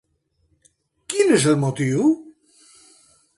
Quin 1.13 1.33
és 1.37 1.45
el 1.53 1.59
motiu? 1.65 2.03